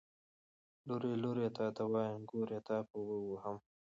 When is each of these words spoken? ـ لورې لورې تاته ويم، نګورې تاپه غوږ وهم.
ـ 0.43 0.87
لورې 0.87 1.11
لورې 1.23 1.47
تاته 1.57 1.83
ويم، 1.91 2.13
نګورې 2.21 2.59
تاپه 2.67 2.95
غوږ 3.05 3.23
وهم. 3.29 3.57